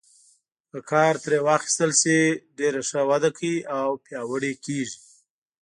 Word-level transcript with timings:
که 0.69 0.77
کار 0.91 1.13
ترې 1.23 1.37
واخیستل 1.47 1.91
شي 2.01 2.17
ډېره 2.59 2.81
ښه 2.89 3.01
وده 3.09 3.29
کوي 3.37 3.55
او 3.77 3.89
پیاوړي 4.05 4.53
کیږي. 4.65 4.99